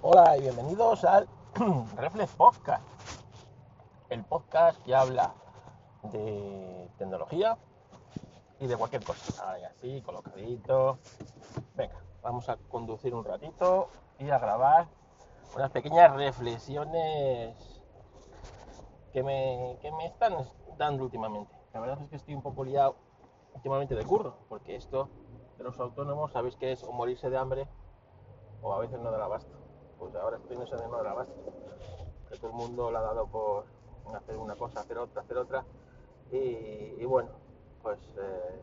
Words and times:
Hola 0.00 0.36
y 0.36 0.42
bienvenidos 0.42 1.04
al 1.04 1.26
Reflex 1.96 2.30
Podcast, 2.36 2.84
el 4.10 4.22
podcast 4.22 4.80
que 4.84 4.94
habla 4.94 5.34
de 6.04 6.88
tecnología 6.98 7.58
y 8.60 8.68
de 8.68 8.76
cualquier 8.76 9.02
cosa. 9.02 9.50
Ahí 9.50 9.64
así, 9.64 10.00
colocadito. 10.02 11.00
Venga, 11.74 11.96
vamos 12.22 12.48
a 12.48 12.58
conducir 12.68 13.12
un 13.12 13.24
ratito 13.24 13.88
y 14.20 14.30
a 14.30 14.38
grabar 14.38 14.86
unas 15.56 15.70
pequeñas 15.72 16.14
reflexiones 16.14 17.56
que 19.12 19.24
me, 19.24 19.78
que 19.82 19.90
me 19.90 20.06
están 20.06 20.34
dando 20.76 21.02
últimamente. 21.02 21.52
La 21.74 21.80
verdad 21.80 22.00
es 22.00 22.08
que 22.08 22.16
estoy 22.16 22.36
un 22.36 22.42
poco 22.42 22.62
liado 22.62 22.94
últimamente 23.52 23.96
de 23.96 24.04
curro, 24.04 24.36
porque 24.48 24.76
esto 24.76 25.08
de 25.58 25.64
los 25.64 25.80
autónomos 25.80 26.30
sabéis 26.30 26.54
que 26.54 26.70
es 26.70 26.84
o 26.84 26.92
morirse 26.92 27.30
de 27.30 27.36
hambre 27.36 27.68
o 28.62 28.72
a 28.72 28.78
veces 28.78 29.00
no 29.00 29.10
la 29.10 29.24
abasto. 29.24 29.57
Pues 29.98 30.14
ahora 30.14 30.36
estoy 30.36 30.56
en 30.56 30.62
ese 30.62 30.76
no 30.76 30.96
de 30.96 31.04
la 31.04 31.10
abasto. 31.10 31.34
Que 32.28 32.36
todo 32.38 32.50
el 32.50 32.56
mundo 32.56 32.90
le 32.90 32.98
ha 32.98 33.02
dado 33.02 33.26
por 33.26 33.64
hacer 34.14 34.36
una 34.36 34.54
cosa, 34.54 34.80
hacer 34.80 34.98
otra, 34.98 35.22
hacer 35.22 35.36
otra. 35.38 35.64
Y, 36.30 37.04
bueno, 37.04 37.30
pues 37.82 37.98
eh, 38.18 38.62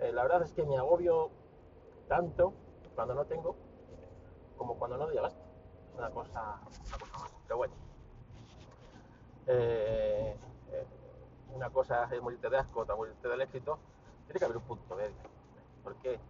eh, 0.00 0.12
la 0.12 0.22
verdad 0.22 0.42
es 0.42 0.52
que 0.52 0.62
me 0.62 0.76
agobio 0.76 1.30
tanto 2.06 2.52
cuando 2.94 3.14
no 3.14 3.24
tengo 3.24 3.56
como 4.58 4.74
cuando 4.78 4.98
no 4.98 5.06
doy 5.06 5.16
abasto. 5.16 5.40
Es 5.88 5.98
una 5.98 6.10
cosa, 6.10 6.60
una 6.86 6.98
cosa 6.98 7.18
más. 7.18 7.32
Pero 7.46 7.56
bueno. 7.56 7.74
Eh, 9.46 10.36
una 11.54 11.70
cosa 11.70 12.08
es 12.12 12.22
morirte 12.22 12.50
de 12.50 12.58
asco, 12.58 12.80
otra 12.80 12.94
morirte 12.94 13.26
del 13.26 13.40
éxito. 13.40 13.78
Tiene 14.26 14.38
que 14.38 14.44
haber 14.44 14.58
un 14.58 14.64
punto 14.64 14.94
medio. 14.94 15.16
¿Por 15.82 15.96
qué? 15.96 16.20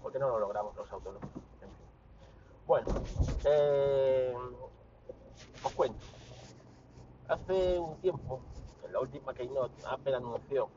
¿Por 0.00 0.12
qué 0.12 0.18
no 0.18 0.28
lo 0.28 0.38
logramos 0.38 0.74
los 0.76 0.90
autónomos? 0.92 1.28
Bueno, 2.66 2.88
eh, 3.44 4.34
os 5.64 5.72
cuento. 5.74 6.04
Hace 7.28 7.78
un 7.78 7.96
tiempo, 8.00 8.40
en 8.84 8.92
la 8.92 9.00
última 9.00 9.34
Keynote, 9.34 9.82
Apple 9.86 10.14
anunció 10.14 10.68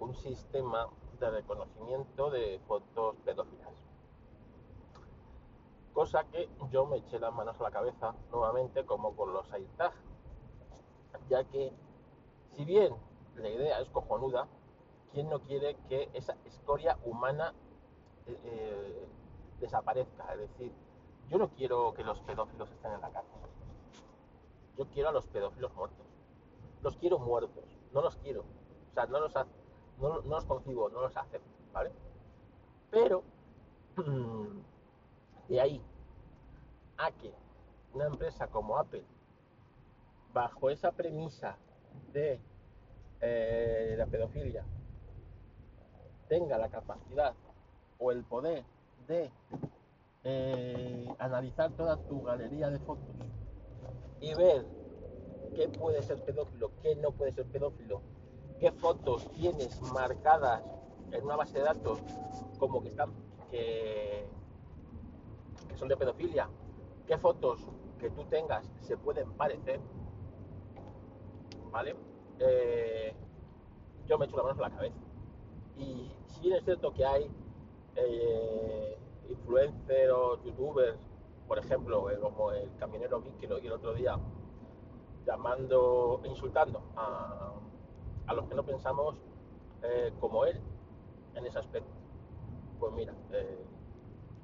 un 0.00 0.14
sistema 0.14 0.88
de 1.18 1.30
reconocimiento 1.30 2.30
de 2.30 2.60
fotos 2.66 3.16
pedófilas. 3.24 3.72
Cosa 5.92 6.24
que 6.24 6.48
yo 6.70 6.86
me 6.86 6.98
eché 6.98 7.18
las 7.18 7.34
manos 7.34 7.58
a 7.60 7.64
la 7.64 7.70
cabeza 7.70 8.14
nuevamente, 8.30 8.84
como 8.84 9.16
con 9.16 9.32
los 9.32 9.50
AirTag, 9.52 9.92
ya 11.28 11.44
que, 11.44 11.72
si 12.56 12.64
bien 12.64 12.94
la 13.36 13.48
idea 13.48 13.80
es 13.80 13.88
cojonuda, 13.90 14.46
¿quién 15.12 15.28
no 15.28 15.40
quiere 15.40 15.76
que 15.88 16.08
esa 16.14 16.36
escoria 16.44 16.98
humana 17.04 17.52
eh, 18.26 18.38
eh, 18.44 19.08
desaparezca? 19.60 20.32
Es 20.34 20.40
decir, 20.40 20.72
yo 21.28 21.38
no 21.38 21.48
quiero 21.50 21.92
que 21.94 22.04
los 22.04 22.20
pedófilos 22.20 22.70
estén 22.70 22.92
en 22.92 23.00
la 23.00 23.10
cárcel. 23.10 23.40
Yo 24.76 24.86
quiero 24.88 25.08
a 25.08 25.12
los 25.12 25.26
pedófilos 25.26 25.74
muertos. 25.74 26.06
Los 26.82 26.96
quiero 26.96 27.18
muertos. 27.18 27.64
No 27.92 28.00
los 28.00 28.16
quiero. 28.16 28.42
O 28.90 28.94
sea, 28.94 29.06
no 29.06 29.20
los, 29.20 29.34
no 29.98 30.20
los 30.22 30.44
concibo, 30.44 30.88
no 30.88 31.00
los 31.00 31.16
acepto, 31.16 31.48
¿vale? 31.72 31.92
Pero, 32.90 33.22
de 35.48 35.60
ahí 35.60 35.82
a 36.96 37.10
que 37.12 37.32
una 37.92 38.06
empresa 38.06 38.48
como 38.48 38.76
Apple, 38.76 39.04
bajo 40.32 40.70
esa 40.70 40.92
premisa 40.92 41.56
de 42.12 42.40
eh, 43.20 43.94
la 43.96 44.06
pedofilia, 44.06 44.64
tenga 46.28 46.58
la 46.58 46.68
capacidad 46.68 47.34
o 47.98 48.12
el 48.12 48.24
poder 48.24 48.64
de 49.08 49.30
eh, 50.24 51.08
analizar 51.18 51.72
toda 51.72 51.96
tu 51.96 52.22
galería 52.22 52.68
de 52.70 52.78
fotos 52.78 53.16
y 54.20 54.34
ver 54.34 54.64
qué 55.54 55.68
puede 55.68 56.02
ser 56.02 56.22
pedófilo, 56.24 56.70
qué 56.82 56.94
no 56.96 57.12
puede 57.12 57.32
ser 57.32 57.46
pedófilo, 57.46 58.02
qué 58.60 58.70
fotos 58.72 59.30
tienes 59.32 59.80
marcadas 59.92 60.62
en 61.10 61.24
una 61.24 61.36
base 61.36 61.58
de 61.58 61.64
datos 61.64 62.00
como 62.58 62.82
que 62.82 62.88
están 62.88 63.10
que, 63.50 64.26
que 65.68 65.76
son 65.76 65.88
de 65.88 65.96
pedofilia, 65.96 66.48
qué 67.06 67.16
fotos 67.16 67.66
que 67.98 68.10
tú 68.10 68.24
tengas 68.24 68.70
se 68.82 68.96
pueden 68.96 69.32
parecer, 69.32 69.80
¿vale? 71.72 71.96
Eh, 72.38 73.14
yo 74.06 74.18
me 74.18 74.26
echo 74.26 74.36
la 74.36 74.42
mano 74.42 74.64
a 74.64 74.68
la 74.68 74.76
cabeza. 74.76 74.98
Y 75.78 76.12
si 76.26 76.40
bien 76.40 76.56
es 76.56 76.64
cierto 76.64 76.92
que 76.92 77.04
hay 77.04 77.30
eh, 78.06 78.96
influencers 79.28 80.12
o 80.12 80.42
youtubers, 80.44 80.98
por 81.46 81.58
ejemplo, 81.58 82.10
eh, 82.10 82.18
como 82.20 82.52
el 82.52 82.74
camionero 82.76 83.20
Vic 83.20 83.38
que 83.38 83.46
lo 83.46 83.60
vi 83.60 83.66
el 83.66 83.72
otro 83.72 83.94
día, 83.94 84.18
llamando, 85.26 86.20
insultando 86.24 86.82
a, 86.96 87.52
a 88.26 88.34
los 88.34 88.46
que 88.46 88.54
no 88.54 88.64
pensamos 88.64 89.16
eh, 89.82 90.12
como 90.20 90.44
él 90.44 90.60
en 91.34 91.46
ese 91.46 91.58
aspecto. 91.58 91.90
Pues 92.78 92.92
mira, 92.92 93.14
eh, 93.32 93.64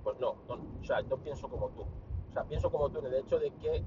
pues 0.02 0.18
no, 0.18 0.36
o 0.48 0.84
sea, 0.84 1.02
no 1.02 1.16
pienso 1.18 1.48
como 1.48 1.68
tú. 1.70 1.82
O 1.82 2.32
sea, 2.32 2.44
pienso 2.44 2.70
como 2.70 2.90
tú 2.90 2.98
en 2.98 3.06
el 3.06 3.14
hecho 3.14 3.38
de 3.38 3.50
que 3.52 3.84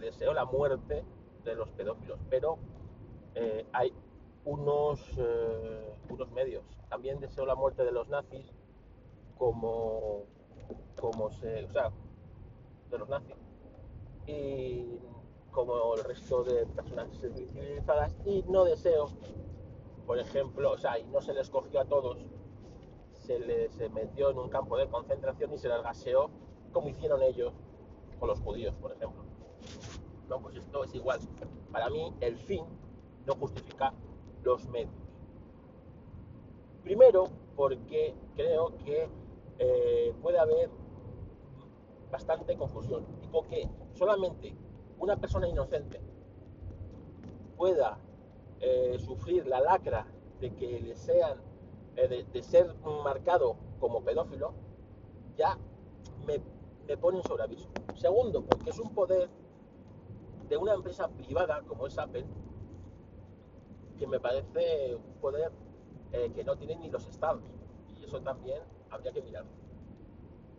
deseo 0.00 0.32
la 0.32 0.44
muerte 0.44 1.04
de 1.44 1.54
los 1.54 1.68
pedófilos, 1.70 2.18
pero 2.30 2.58
hay 3.72 3.92
unos, 4.48 5.00
eh, 5.18 5.94
unos 6.08 6.30
medios. 6.30 6.64
También 6.88 7.20
deseo 7.20 7.44
la 7.44 7.54
muerte 7.54 7.84
de 7.84 7.92
los 7.92 8.08
nazis 8.08 8.50
como, 9.38 10.24
como 11.00 11.30
se, 11.30 11.64
o 11.64 11.70
sea, 11.70 11.90
de 12.90 12.98
los 12.98 13.08
nazis 13.08 13.36
y 14.26 14.98
como 15.50 15.94
el 15.94 16.04
resto 16.04 16.44
de 16.44 16.66
personas 16.66 17.08
civilizadas 17.18 18.14
y 18.26 18.42
no 18.48 18.64
deseo, 18.64 19.08
por 20.06 20.18
ejemplo, 20.18 20.72
o 20.72 20.78
sea, 20.78 20.98
y 20.98 21.04
no 21.04 21.20
se 21.20 21.32
les 21.32 21.48
cogió 21.48 21.80
a 21.80 21.84
todos, 21.84 22.18
se 23.12 23.38
les 23.38 23.78
metió 23.92 24.30
en 24.30 24.38
un 24.38 24.48
campo 24.48 24.76
de 24.76 24.88
concentración 24.88 25.52
y 25.52 25.58
se 25.58 25.68
les 25.68 25.82
gaseó 25.82 26.30
como 26.72 26.88
hicieron 26.88 27.22
ellos 27.22 27.52
con 28.18 28.28
los 28.28 28.40
judíos, 28.40 28.74
por 28.76 28.92
ejemplo. 28.92 29.22
No, 30.28 30.40
pues 30.40 30.56
esto 30.56 30.84
es 30.84 30.94
igual. 30.94 31.20
Para 31.72 31.88
mí 31.88 32.12
el 32.20 32.36
fin 32.36 32.64
no 33.26 33.34
justifica 33.34 33.92
los 34.42 34.68
medios. 34.68 34.92
Primero, 36.82 37.24
porque 37.56 38.14
creo 38.36 38.76
que 38.84 39.08
eh, 39.58 40.14
puede 40.22 40.38
haber 40.38 40.70
bastante 42.10 42.56
confusión. 42.56 43.04
Y 43.22 43.28
con 43.28 43.46
que 43.48 43.68
solamente 43.94 44.54
una 44.98 45.16
persona 45.16 45.48
inocente 45.48 46.00
pueda 47.56 47.98
eh, 48.60 48.96
sufrir 48.98 49.46
la 49.46 49.60
lacra 49.60 50.06
de 50.40 50.54
que 50.54 50.80
le 50.80 50.96
sean 50.96 51.38
eh, 51.96 52.08
de, 52.08 52.24
de 52.24 52.42
ser 52.42 52.74
marcado 53.04 53.56
como 53.80 54.02
pedófilo 54.02 54.52
ya 55.36 55.56
me, 56.26 56.40
me 56.86 56.96
pone 56.96 57.18
en 57.18 57.96
segundo 57.96 58.44
porque 58.44 58.70
es 58.70 58.78
un 58.78 58.94
poder 58.94 59.28
de 60.48 60.56
una 60.56 60.74
empresa 60.74 61.08
privada 61.08 61.62
como 61.62 61.86
es 61.86 61.98
Apple 61.98 62.24
que 63.98 64.06
me 64.06 64.20
parece 64.20 64.94
un 64.94 65.20
poder 65.20 65.52
eh, 66.12 66.30
que 66.34 66.44
no 66.44 66.56
tienen 66.56 66.80
ni 66.80 66.88
los 66.88 67.06
estados. 67.06 67.42
Y 68.00 68.04
eso 68.04 68.20
también 68.20 68.62
habría 68.90 69.12
que 69.12 69.22
mirarlo 69.22 69.58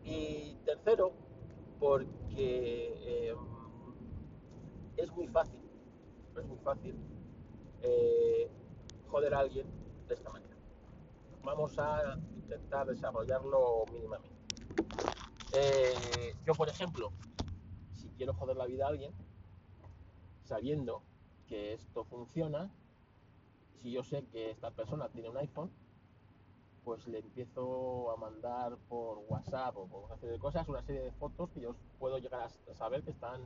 y 0.03 0.55
tercero 0.65 1.13
porque 1.79 2.93
eh, 3.01 3.35
es 4.97 5.11
muy 5.11 5.27
fácil, 5.27 5.59
es 6.37 6.45
muy 6.45 6.57
fácil 6.57 6.95
eh, 7.81 8.49
joder 9.07 9.33
a 9.33 9.39
alguien 9.39 9.67
de 10.07 10.13
esta 10.13 10.29
manera. 10.29 10.55
Vamos 11.43 11.77
a 11.79 12.17
intentar 12.35 12.87
desarrollarlo 12.87 13.85
mínimamente. 13.91 14.35
Eh, 15.53 16.35
yo, 16.45 16.53
por 16.53 16.69
ejemplo, 16.69 17.11
si 17.93 18.09
quiero 18.09 18.33
joder 18.33 18.57
la 18.57 18.65
vida 18.65 18.85
a 18.85 18.89
alguien, 18.89 19.13
sabiendo 20.43 21.03
que 21.47 21.73
esto 21.73 22.03
funciona, 22.03 22.69
si 23.81 23.91
yo 23.91 24.03
sé 24.03 24.25
que 24.25 24.51
esta 24.51 24.71
persona 24.71 25.07
tiene 25.09 25.29
un 25.29 25.37
iPhone, 25.37 25.71
pues 26.89 27.05
le 27.05 27.19
empiezo 27.19 28.09
a 28.09 28.15
mandar 28.15 28.75
por 28.89 29.19
WhatsApp 29.29 29.77
o 29.77 29.85
por 29.85 30.05
una 30.05 30.17
serie 30.17 30.31
de 30.31 30.39
cosas 30.39 30.67
una 30.67 30.81
serie 30.81 31.01
de 31.03 31.11
fotos 31.11 31.47
que 31.51 31.61
yo 31.61 31.75
puedo 31.99 32.17
llegar 32.17 32.41
a 32.41 32.73
saber 32.73 33.03
que 33.03 33.11
están 33.11 33.41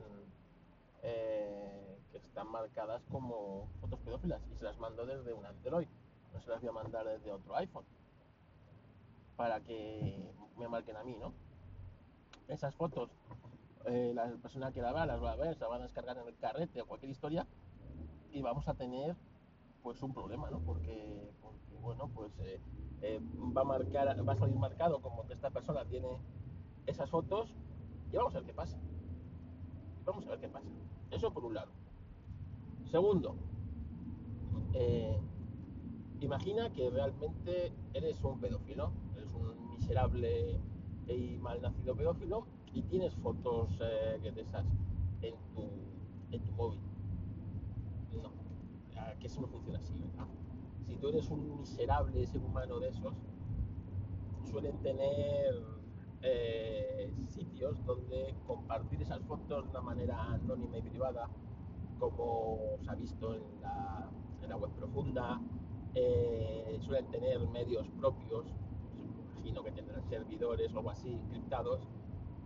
eh, 1.02 1.98
que 2.10 2.16
están 2.16 2.50
marcadas 2.50 3.02
como 3.10 3.68
fotos 3.82 4.00
pedófilas 4.00 4.40
y 4.50 4.56
se 4.56 4.64
las 4.64 4.78
mando 4.78 5.04
desde 5.04 5.34
un 5.34 5.44
Android, 5.44 5.88
no 6.32 6.40
se 6.40 6.48
las 6.48 6.60
voy 6.62 6.70
a 6.70 6.72
mandar 6.72 7.06
desde 7.06 7.30
otro 7.30 7.54
iPhone 7.56 7.84
para 9.36 9.60
que 9.60 10.32
me 10.56 10.66
marquen 10.66 10.96
a 10.96 11.04
mí, 11.04 11.14
¿no? 11.20 11.34
Esas 12.48 12.74
fotos, 12.74 13.10
eh, 13.84 14.12
la 14.14 14.26
persona 14.36 14.72
que 14.72 14.80
la 14.80 14.94
vea 14.94 15.04
las 15.04 15.22
va 15.22 15.32
a 15.32 15.36
ver, 15.36 15.52
se 15.52 15.60
las 15.60 15.68
van 15.68 15.82
a 15.82 15.84
descargar 15.84 16.16
en 16.16 16.26
el 16.26 16.36
carrete 16.38 16.80
o 16.80 16.86
cualquier 16.86 17.12
historia 17.12 17.46
y 18.32 18.40
vamos 18.40 18.66
a 18.68 18.72
tener 18.72 19.14
pues 19.82 20.02
un 20.02 20.14
problema, 20.14 20.48
¿no? 20.48 20.60
Porque, 20.60 21.30
porque 21.42 21.76
bueno, 21.82 22.08
pues 22.08 22.32
eh, 22.38 22.58
eh, 23.06 23.20
va 23.54 23.60
a 23.60 23.64
marcar, 23.64 24.16
va 24.26 24.32
a 24.32 24.36
salir 24.36 24.56
marcado 24.56 25.02
como 25.02 25.26
que 25.26 25.34
esta 25.34 25.50
persona 25.50 25.84
tiene 25.84 26.08
esas 26.86 27.10
fotos 27.10 27.54
Y 28.10 28.16
vamos 28.16 28.34
a 28.34 28.38
ver 28.38 28.46
qué 28.46 28.54
pasa. 28.54 28.78
Vamos 30.06 30.26
a 30.26 30.30
ver 30.30 30.40
qué 30.40 30.48
pasa. 30.48 30.68
Eso 31.10 31.30
por 31.30 31.44
un 31.44 31.52
lado. 31.52 31.70
Segundo, 32.90 33.36
eh, 34.72 35.20
imagina 36.20 36.72
que 36.72 36.88
realmente 36.88 37.72
eres 37.92 38.24
un 38.24 38.40
pedófilo, 38.40 38.90
eres 39.16 39.30
un 39.34 39.70
miserable 39.70 40.58
y 41.06 41.36
malnacido 41.42 41.94
pedófilo 41.94 42.46
y 42.72 42.82
tienes 42.82 43.14
fotos 43.16 43.68
eh, 43.80 44.18
de 44.34 44.40
esas 44.40 44.64
en 45.20 45.34
tu, 45.54 45.62
en 46.30 46.42
tu 46.42 46.52
móvil. 46.52 46.80
No, 48.22 48.30
que 49.20 49.26
eso 49.26 49.42
no 49.42 49.48
funciona 49.48 49.78
así, 49.78 49.92
¿verdad? 50.00 50.26
Si 50.86 50.92
tú 51.04 51.10
eres 51.10 51.28
un 51.28 51.58
miserable 51.58 52.26
ser 52.26 52.40
humano 52.40 52.80
de 52.80 52.88
esos, 52.88 53.12
suelen 54.50 54.74
tener 54.78 55.62
eh, 56.22 57.12
sitios 57.28 57.84
donde 57.84 58.34
compartir 58.46 59.02
esas 59.02 59.20
fotos 59.24 59.64
de 59.64 59.70
una 59.70 59.82
manera 59.82 60.32
anónima 60.32 60.78
y 60.78 60.80
privada, 60.80 61.28
como 61.98 62.78
se 62.82 62.90
ha 62.90 62.94
visto 62.94 63.34
en 63.34 63.42
la, 63.60 64.08
en 64.40 64.48
la 64.48 64.56
web 64.56 64.70
profunda, 64.70 65.42
eh, 65.94 66.78
suelen 66.80 67.04
tener 67.10 67.38
medios 67.48 67.86
propios, 68.00 68.46
imagino 69.34 69.62
que 69.62 69.72
tendrán 69.72 70.02
servidores 70.08 70.72
o 70.72 70.78
algo 70.78 70.90
así 70.90 71.12
encriptados, 71.12 71.86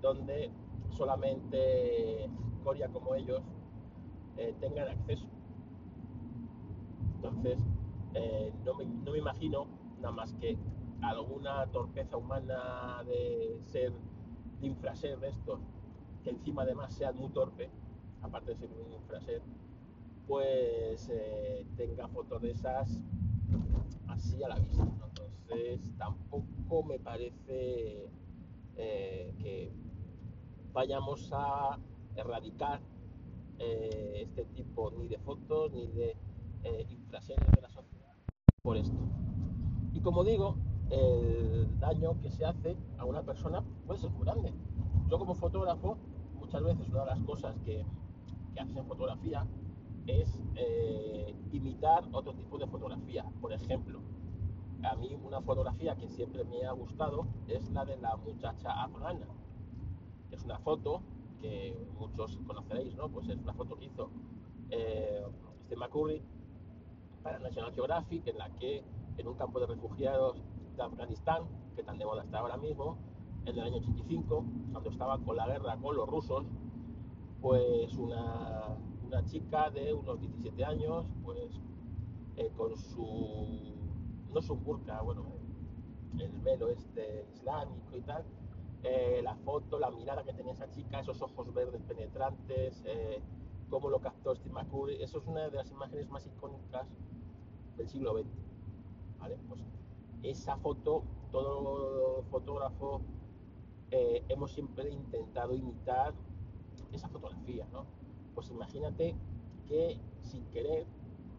donde 0.03 0.51
solamente 0.91 2.29
Coria 2.65 2.89
como 2.89 3.15
ellos 3.15 3.41
eh, 4.37 4.53
tengan 4.59 4.89
acceso. 4.89 5.29
Entonces, 7.15 7.61
eh, 8.15 8.53
no, 8.65 8.75
me, 8.75 8.85
no, 8.85 9.13
me, 9.13 9.19
imagino 9.19 9.67
nada 10.01 10.13
más 10.13 10.33
que 10.35 10.57
alguna 11.03 11.67
torpeza 11.67 12.17
humana 12.17 13.03
de 13.07 13.61
ser, 13.67 13.93
de 14.61 14.67
infraser 14.67 15.19
de 15.19 15.29
estos, 15.29 15.61
que 16.25 16.31
encima 16.31 16.63
además 16.63 16.95
sea 16.95 17.13
muy 17.13 17.29
torpe, 17.31 17.71
aparte 18.23 18.55
de 18.55 18.57
ser 18.57 18.71
un 18.71 18.93
infraser, 18.93 19.43
pues 20.27 21.09
eh, 21.13 21.67
tenga 21.77 22.09
fotos 22.09 22.43
de 22.43 22.51
esas 22.51 23.01
así 24.09 24.43
a 24.43 24.49
la 24.49 24.57
vista. 24.57 24.85
¿no? 24.85 25.07
Entonces 25.07 25.93
tampoco 25.97 26.83
me 26.83 26.99
parece 26.99 28.09
eh, 28.77 29.35
que 29.39 29.73
vayamos 30.73 31.31
a 31.33 31.79
erradicar 32.17 32.81
este 33.59 34.45
tipo 34.55 34.93
ni 34.93 35.09
de 35.09 35.19
fotos 35.19 35.73
ni 35.73 35.89
de 35.89 36.17
eh, 36.65 36.87
de 36.87 37.13
la 37.13 37.21
sociedad 37.21 37.78
por 38.69 38.77
esto. 38.77 38.99
Y 39.95 40.01
como 40.03 40.23
digo, 40.25 40.55
el 40.91 41.81
daño 41.81 42.21
que 42.21 42.31
se 42.31 42.45
hace 42.45 42.77
a 42.99 43.07
una 43.07 43.23
persona 43.23 43.65
puede 43.87 43.99
ser 43.99 44.11
muy 44.11 44.27
grande. 44.27 44.53
Yo 45.09 45.19
como 45.19 45.35
fotógrafo, 45.35 45.97
muchas 46.39 46.63
veces 46.63 46.87
una 46.91 47.01
de 47.01 47.07
las 47.07 47.21
cosas 47.21 47.57
que, 47.65 47.83
que 48.53 48.61
haces 48.61 48.77
en 48.77 48.85
fotografía 48.85 49.47
es 50.07 50.39
eh, 50.55 51.35
imitar 51.51 52.05
otro 52.13 52.35
tipo 52.35 52.59
de 52.59 52.67
fotografía. 52.67 53.25
Por 53.41 53.55
ejemplo, 53.55 54.03
a 54.83 54.95
mí 54.97 55.19
una 55.25 55.41
fotografía 55.41 55.97
que 55.97 56.07
siempre 56.11 56.45
me 56.45 56.67
ha 56.67 56.73
gustado 56.73 57.27
es 57.47 57.71
la 57.71 57.87
de 57.87 57.97
la 57.97 58.17
muchacha 58.17 58.71
afgana. 58.85 59.29
Es 60.31 60.45
una 60.45 60.59
foto 60.59 61.01
que 61.41 61.75
muchos 61.99 62.37
conoceréis, 62.47 62.95
¿no? 62.97 63.09
Pues 63.09 63.31
es 63.31 63.39
una 63.41 63.55
foto 63.55 63.79
que 63.79 63.87
hizo 63.87 64.11
eh, 64.69 65.25
McCurry 65.75 66.23
National 67.39 67.73
Geographic, 67.73 68.27
en 68.27 68.39
la 68.39 68.49
que 68.51 68.85
en 69.17 69.29
un 69.29 69.35
campo 69.35 69.61
de 69.61 69.67
refugiados 69.67 70.43
de 70.77 70.83
Afganistán, 70.83 71.43
que 71.77 71.83
tan 71.83 71.99
de 71.99 72.05
moda 72.05 72.23
está 72.23 72.39
ahora 72.39 72.57
mismo, 72.57 72.97
en 73.45 73.59
el 73.59 73.65
año 73.65 73.77
85, 73.77 74.45
cuando 74.73 74.91
estaba 74.91 75.19
con 75.19 75.37
la 75.37 75.47
guerra 75.47 75.77
con 75.77 75.97
los 75.97 76.09
rusos, 76.09 76.45
pues 77.41 77.95
una, 77.95 78.77
una 79.07 79.25
chica 79.27 79.71
de 79.71 79.93
unos 79.93 80.21
17 80.21 80.65
años, 80.65 81.07
pues 81.25 81.61
eh, 82.37 82.51
con 82.57 82.77
su, 82.77 83.75
no 84.33 84.43
su 84.43 84.57
burka, 84.57 85.01
bueno, 85.03 85.25
el 86.19 86.31
velo 86.41 86.69
este 86.69 87.27
islámico 87.35 87.97
y 87.97 88.01
tal, 88.03 88.25
eh, 88.83 89.21
la 89.23 89.35
foto, 89.37 89.79
la 89.79 89.91
mirada 89.91 90.23
que 90.25 90.33
tenía 90.33 90.53
esa 90.53 90.71
chica, 90.71 91.01
esos 91.01 91.21
ojos 91.23 91.53
verdes 91.53 91.83
penetrantes, 91.83 92.83
eh, 92.87 93.21
cómo 93.69 93.89
lo 93.89 94.01
captó 94.01 94.35
Steve 94.35 94.55
McCurry, 94.55 95.03
eso 95.03 95.19
es 95.19 95.27
una 95.27 95.49
de 95.49 95.57
las 95.57 95.71
imágenes 95.71 96.09
más 96.11 96.27
icónicas 96.27 96.87
del 97.79 97.89
siglo 97.89 98.13
XX. 98.13 98.27
Pues 99.49 99.61
esa 100.23 100.57
foto, 100.57 101.05
todo 101.31 102.23
fotógrafo 102.31 103.01
eh, 103.91 104.23
hemos 104.29 104.53
siempre 104.53 104.91
intentado 104.91 105.55
imitar 105.55 106.15
esa 106.93 107.09
fotografía, 107.09 107.67
¿no? 107.73 107.85
Pues 108.35 108.51
imagínate 108.51 109.15
que 109.67 109.99
sin 110.23 110.45
querer, 110.47 110.87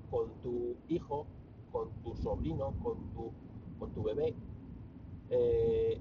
con 0.10 0.30
tu 0.42 0.76
hijo, 0.88 1.28
con 1.72 1.90
tu 2.04 2.16
sobrino, 2.16 2.74
con 2.82 2.98
tu, 3.14 3.32
con 3.78 3.92
tu 3.92 4.04
bebé, 4.04 4.36
eh, 5.30 6.00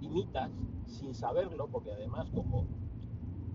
imitas 0.00 0.50
sin 0.86 1.14
saberlo, 1.14 1.68
porque 1.68 1.92
además 1.92 2.30
como, 2.30 2.66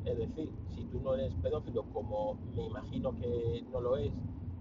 es 0.05 0.17
decir, 0.17 0.49
si 0.69 0.83
tú 0.85 0.99
no 1.01 1.13
eres 1.13 1.35
pedófilo, 1.35 1.83
como 1.93 2.35
me 2.55 2.65
imagino 2.65 3.15
que 3.15 3.63
no 3.71 3.81
lo 3.81 3.97
es, 3.97 4.11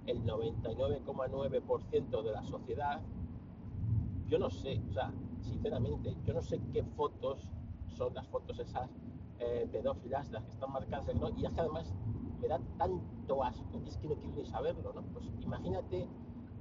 el 0.07 0.23
99,9% 0.25 2.23
de 2.23 2.33
la 2.33 2.43
sociedad, 2.45 3.01
yo 4.27 4.39
no 4.39 4.51
sé, 4.51 4.83
o 4.89 4.93
sea, 4.93 5.13
sinceramente, 5.41 6.17
yo 6.25 6.35
no 6.35 6.43
sé 6.43 6.61
qué 6.73 6.83
fotos 6.83 7.49
son 7.89 8.15
las 8.15 8.27
fotos 8.29 8.59
esas 8.59 8.91
eh, 9.39 9.69
pedófilas, 9.71 10.31
las 10.31 10.45
que 10.45 10.51
están 10.51 10.73
marcadas, 10.73 11.15
¿no? 11.15 11.31
y 11.37 11.45
es 11.45 11.53
que 11.53 11.61
además 11.61 11.95
me 12.41 12.49
da 12.49 12.61
tanto 12.79 13.43
asco, 13.43 13.81
es 13.87 13.97
que 13.99 14.09
no 14.09 14.15
quiero 14.17 14.37
ni 14.37 14.45
saberlo, 14.45 14.93
¿no? 14.93 15.03
Pues 15.03 15.25
imagínate 15.41 16.07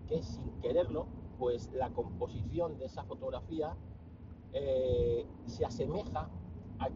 que 0.07 0.22
sin 0.22 0.50
quererlo, 0.62 1.07
pues 1.38 1.72
la 1.74 1.89
composición 1.89 2.78
de 2.78 2.86
esa 2.86 3.04
fotografía 3.04 3.75
eh, 4.54 5.25
se 5.46 5.66
asemeja 5.66 6.30
a, 6.80 6.89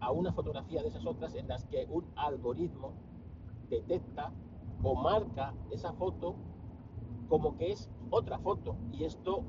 a, 0.00 0.10
una 0.10 0.32
fotografía 0.32 0.82
de 0.82 0.88
esas 0.88 1.06
otras 1.06 1.34
en 1.34 1.46
las 1.46 1.64
que 1.66 1.86
un 1.90 2.04
algoritmo 2.16 2.94
detecta 3.68 4.32
o 4.82 4.94
marca 4.94 5.54
esa 5.70 5.92
foto 5.92 6.36
como 7.28 7.56
que 7.56 7.72
es 7.72 7.90
otra 8.10 8.38
foto. 8.38 8.76
Y 8.92 9.04
esto 9.04 9.42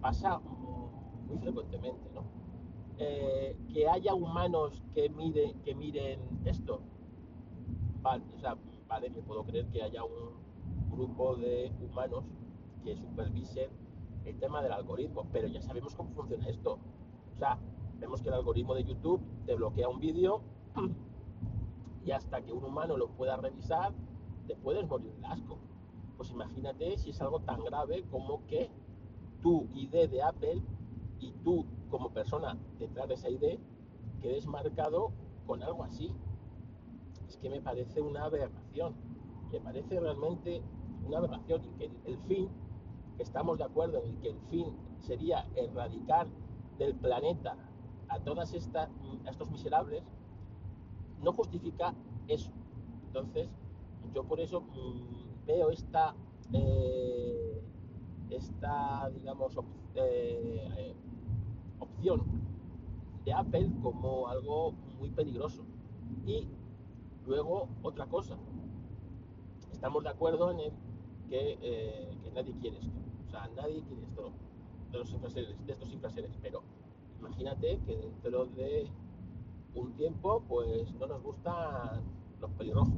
pasa 0.00 0.40
muy 1.26 1.38
frecuentemente, 1.38 2.10
¿no? 2.14 2.24
Eh, 2.98 3.56
que 3.72 3.88
haya 3.88 4.14
humanos 4.14 4.82
que, 4.94 5.10
que 5.64 5.74
miren 5.74 6.20
esto. 6.44 6.82
Vale, 8.02 8.24
o 8.34 8.38
sea, 8.38 8.56
vale, 8.86 9.10
me 9.10 9.22
puedo 9.22 9.44
creer 9.44 9.66
que 9.68 9.82
haya 9.82 10.04
un 10.04 10.42
grupo 10.90 11.36
de 11.36 11.72
humanos 11.80 12.24
que 12.84 12.96
supervisen 12.96 13.70
el 14.24 14.38
tema 14.38 14.62
del 14.62 14.72
algoritmo, 14.72 15.26
pero 15.32 15.48
ya 15.48 15.62
sabemos 15.62 15.94
cómo 15.94 16.10
funciona 16.10 16.48
esto. 16.48 16.78
O 17.32 17.36
sea, 17.36 17.58
vemos 17.98 18.20
que 18.20 18.28
el 18.28 18.34
algoritmo 18.34 18.74
de 18.74 18.84
YouTube 18.84 19.20
te 19.46 19.54
bloquea 19.54 19.88
un 19.88 20.00
vídeo 20.00 20.42
y 22.04 22.10
hasta 22.10 22.42
que 22.42 22.52
un 22.52 22.64
humano 22.64 22.96
lo 22.96 23.08
pueda 23.08 23.36
revisar, 23.36 23.92
te 24.46 24.56
puedes 24.56 24.86
morir 24.86 25.12
de 25.14 25.26
asco. 25.26 25.58
Pues 26.16 26.30
imagínate 26.30 26.96
si 26.98 27.10
es 27.10 27.20
algo 27.20 27.40
tan 27.40 27.62
grave 27.64 28.04
como 28.10 28.46
que 28.46 28.70
tu 29.40 29.68
ID 29.74 30.08
de 30.08 30.22
Apple 30.22 30.62
y 31.20 31.32
tú 31.44 31.64
como 31.90 32.10
persona 32.10 32.58
detrás 32.78 33.08
de 33.08 33.14
esa 33.14 33.28
ID 33.28 33.58
quedes 34.20 34.46
marcado 34.46 35.12
con 35.46 35.62
algo 35.62 35.84
así. 35.84 36.12
Es 37.28 37.36
que 37.36 37.50
me 37.50 37.60
parece 37.60 38.00
una 38.00 38.24
aberración. 38.24 38.94
Me 39.50 39.60
parece 39.60 40.00
realmente 40.00 40.62
una 41.06 41.18
aberración 41.18 41.64
y 41.64 41.68
que 41.78 41.90
el 42.06 42.18
fin, 42.26 42.48
estamos 43.18 43.58
de 43.58 43.64
acuerdo 43.64 44.02
en 44.04 44.16
que 44.20 44.30
el 44.30 44.40
fin 44.48 44.76
sería 45.00 45.46
erradicar 45.56 46.26
del 46.78 46.94
planeta 46.94 47.56
a 48.08 48.18
todas 48.20 48.52
estas, 48.54 48.88
a 49.26 49.30
estos 49.30 49.50
miserables, 49.50 50.02
no 51.20 51.32
justifica 51.32 51.94
eso. 52.28 52.50
Entonces, 53.06 53.48
yo 54.14 54.24
por 54.24 54.40
eso 54.40 54.60
mmm, 54.60 55.46
veo 55.46 55.70
esta, 55.70 56.14
eh, 56.52 57.62
esta 58.30 59.10
digamos, 59.14 59.56
op 59.56 59.66
eh, 59.94 60.94
opción 61.78 62.22
de 63.24 63.32
Apple 63.32 63.70
como 63.82 64.28
algo 64.28 64.72
muy 64.98 65.10
peligroso. 65.10 65.62
Y 66.26 66.46
luego 67.26 67.68
otra 67.82 68.06
cosa, 68.06 68.36
estamos 69.72 70.02
de 70.02 70.10
acuerdo 70.10 70.50
en 70.50 70.72
que, 71.28 71.58
eh, 71.62 72.16
que 72.22 72.30
nadie 72.32 72.54
quiere 72.60 72.78
esto, 72.78 72.98
o 73.26 73.30
sea, 73.30 73.48
nadie 73.56 73.82
quiere 73.82 74.02
esto 74.02 74.32
de, 74.90 74.98
los 74.98 75.12
infraseres, 75.12 75.66
de 75.66 75.72
estos 75.72 75.92
infraseres, 75.92 76.30
pero 76.42 76.62
imagínate 77.18 77.80
que 77.86 77.96
dentro 77.96 78.46
de 78.46 78.90
un 79.74 79.92
tiempo 79.94 80.42
pues 80.48 80.92
no 80.94 81.06
nos 81.06 81.22
gustan 81.22 82.02
los 82.40 82.50
pelirrojos. 82.52 82.92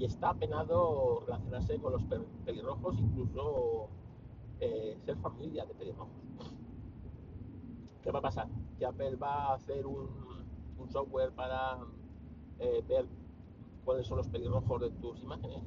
Y 0.00 0.06
está 0.06 0.32
penado 0.32 1.22
relacionarse 1.26 1.78
con 1.78 1.92
los 1.92 2.02
pelirrojos 2.46 2.98
incluso 2.98 3.88
eh, 4.58 4.96
ser 5.04 5.16
familia 5.18 5.66
de 5.66 5.74
pelirrojos 5.74 6.16
¿Qué 8.02 8.10
va 8.10 8.20
a 8.20 8.22
pasar? 8.22 8.48
Que 8.78 8.86
Apple 8.86 9.16
va 9.16 9.50
a 9.50 9.54
hacer 9.54 9.86
un, 9.86 10.08
software 10.88 11.30
para 11.32 11.78
eh, 12.58 12.82
ver 12.88 13.06
cuáles 13.84 14.06
son 14.06 14.16
los 14.16 14.28
pelirrojos 14.28 14.80
de 14.80 14.90
tus 14.92 15.22
imágenes. 15.22 15.62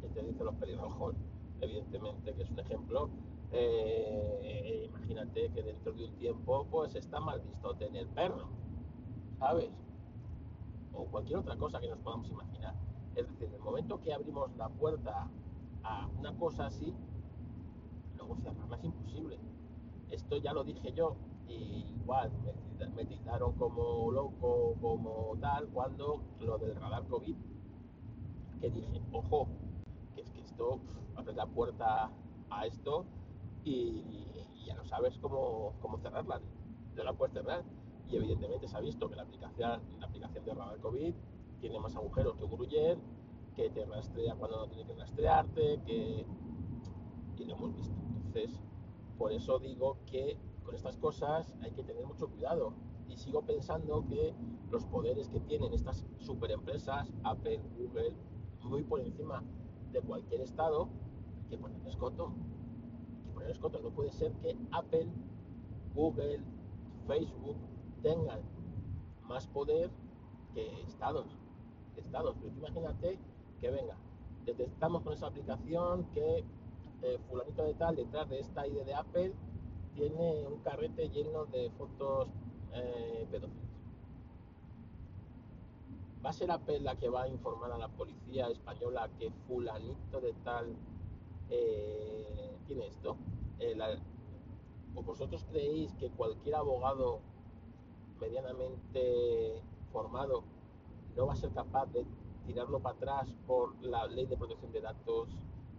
Que 0.00 0.08
te 0.08 0.22
dice 0.22 0.42
los 0.42 0.54
pelirrojos, 0.54 1.14
evidentemente, 1.60 2.32
que 2.32 2.42
es 2.42 2.50
un 2.50 2.58
ejemplo. 2.58 3.10
Eh, 3.52 4.88
imagínate 4.88 5.50
que 5.50 5.62
dentro 5.62 5.92
de 5.92 6.06
un 6.06 6.16
tiempo, 6.16 6.66
pues 6.70 6.94
está 6.94 7.20
mal 7.20 7.42
visto 7.42 7.74
tener 7.74 8.06
perro, 8.08 8.48
¿sabes? 9.38 9.70
O 10.94 11.04
cualquier 11.04 11.40
otra 11.40 11.56
cosa 11.56 11.78
que 11.78 11.88
nos 11.88 11.98
podamos 11.98 12.30
imaginar. 12.30 12.87
Es 13.18 13.26
decir, 13.26 13.48
en 13.48 13.54
el 13.54 13.60
momento 13.60 14.00
que 14.00 14.14
abrimos 14.14 14.54
la 14.56 14.68
puerta 14.68 15.28
a 15.82 16.06
una 16.20 16.32
cosa 16.38 16.66
así, 16.66 16.94
luego 18.16 18.36
cerrarla 18.36 18.76
es 18.76 18.84
imposible. 18.84 19.40
Esto 20.08 20.36
ya 20.36 20.52
lo 20.52 20.62
dije 20.62 20.92
yo, 20.92 21.16
y 21.48 21.96
igual 22.00 22.30
me, 22.78 22.86
me 22.86 23.18
como 23.58 24.12
loco, 24.12 24.76
como 24.80 25.36
tal, 25.40 25.66
cuando 25.66 26.22
lo 26.38 26.58
del 26.58 26.76
radar 26.76 27.08
COVID, 27.08 27.34
que 28.60 28.70
dije, 28.70 29.02
ojo, 29.12 29.48
que 30.14 30.20
es 30.20 30.30
que 30.30 30.40
esto 30.42 30.78
abre 31.16 31.34
la 31.34 31.46
puerta 31.46 32.12
a 32.50 32.66
esto 32.66 33.04
y, 33.64 33.70
y 34.54 34.64
ya 34.64 34.76
no 34.76 34.84
sabes 34.84 35.18
cómo, 35.18 35.72
cómo 35.80 35.98
cerrarla, 35.98 36.40
no 36.94 37.02
la 37.02 37.12
puedes 37.14 37.34
cerrar. 37.34 37.64
Y 38.08 38.16
evidentemente 38.16 38.68
se 38.68 38.76
ha 38.76 38.80
visto 38.80 39.10
que 39.10 39.16
la 39.16 39.22
aplicación, 39.22 39.82
la 39.98 40.06
aplicación 40.06 40.44
de 40.44 40.54
radar 40.54 40.78
COVID 40.78 41.14
tiene 41.60 41.78
más 41.78 41.96
agujeros 41.96 42.36
que 42.36 42.46
Gruyer, 42.46 42.98
que 43.54 43.70
te 43.70 43.84
rastrea 43.84 44.34
cuando 44.36 44.58
no 44.58 44.68
tiene 44.68 44.84
que 44.86 44.94
rastrearte, 44.94 45.80
que 45.84 46.26
y 47.38 47.44
lo 47.44 47.54
hemos 47.54 47.74
visto. 47.74 47.94
Entonces, 48.26 48.60
por 49.16 49.32
eso 49.32 49.58
digo 49.58 49.98
que 50.06 50.36
con 50.64 50.74
estas 50.74 50.96
cosas 50.96 51.54
hay 51.62 51.70
que 51.72 51.82
tener 51.82 52.04
mucho 52.06 52.28
cuidado. 52.28 52.72
Y 53.08 53.16
sigo 53.16 53.42
pensando 53.42 54.04
que 54.06 54.34
los 54.70 54.84
poderes 54.84 55.28
que 55.28 55.40
tienen 55.40 55.72
estas 55.72 56.04
superempresas, 56.18 57.10
Apple, 57.24 57.60
Google, 57.78 58.14
muy 58.62 58.82
por 58.82 59.00
encima 59.00 59.42
de 59.92 60.00
cualquier 60.00 60.42
estado, 60.42 60.88
hay 61.42 61.48
que 61.50 61.58
poner 61.58 61.86
escoto. 61.86 62.32
Que 63.24 63.32
poner 63.32 63.50
escoto. 63.50 63.80
No 63.80 63.90
puede 63.90 64.12
ser 64.12 64.32
que 64.34 64.56
Apple, 64.72 65.08
Google, 65.94 66.40
Facebook 67.06 67.56
tengan 68.02 68.40
más 69.22 69.46
poder 69.46 69.90
que 70.52 70.82
estados. 70.82 71.38
Estados. 71.98 72.36
Pero 72.40 72.54
imagínate 72.56 73.18
que 73.60 73.70
venga, 73.70 73.96
detectamos 74.44 75.02
con 75.02 75.12
esa 75.12 75.26
aplicación 75.26 76.04
que 76.14 76.44
eh, 77.02 77.18
fulanito 77.28 77.64
de 77.64 77.74
tal 77.74 77.96
detrás 77.96 78.28
de 78.28 78.40
esta 78.40 78.66
ID 78.66 78.82
de 78.84 78.94
Apple 78.94 79.32
tiene 79.94 80.46
un 80.46 80.60
carrete 80.60 81.08
lleno 81.10 81.46
de 81.46 81.70
fotos 81.70 82.28
eh. 82.72 83.26
¿Va 86.24 86.30
a 86.30 86.32
ser 86.32 86.50
Apple 86.50 86.80
la 86.80 86.96
que 86.96 87.08
va 87.08 87.22
a 87.22 87.28
informar 87.28 87.72
a 87.72 87.78
la 87.78 87.88
policía 87.88 88.48
española 88.48 89.08
que 89.18 89.30
fulanito 89.46 90.20
de 90.20 90.32
tal 90.44 90.76
eh, 91.48 92.56
tiene 92.66 92.86
esto? 92.88 93.16
Eh, 93.60 93.76
¿O 94.94 95.02
vosotros 95.02 95.46
creéis 95.50 95.92
que 95.94 96.10
cualquier 96.10 96.56
abogado 96.56 97.20
medianamente 98.20 99.62
formado 99.92 100.42
no 101.16 101.26
va 101.26 101.32
a 101.32 101.36
ser 101.36 101.50
capaz 101.52 101.86
de 101.92 102.06
tirarlo 102.46 102.80
para 102.80 102.96
atrás 102.96 103.34
por 103.46 103.74
la 103.82 104.06
ley 104.06 104.26
de 104.26 104.36
protección 104.36 104.72
de 104.72 104.80
datos 104.80 105.28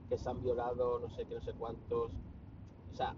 que 0.09 0.17
se 0.17 0.29
han 0.29 0.41
violado 0.41 0.99
no 0.99 1.09
sé 1.09 1.25
qué, 1.25 1.35
no 1.35 1.41
sé 1.41 1.53
cuántos? 1.53 2.11
O 2.91 2.95
sea, 2.95 3.15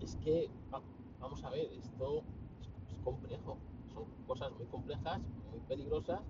es 0.00 0.16
que, 0.16 0.50
va- 0.72 0.82
vamos 1.20 1.42
a 1.44 1.50
ver, 1.50 1.72
esto 1.72 2.22
es, 2.60 2.98
complejo, 3.04 3.56
son 3.94 4.04
cosas 4.26 4.50
muy 4.58 4.66
complejas, 4.66 5.20
muy 5.50 5.60
peligrosas 5.68 6.20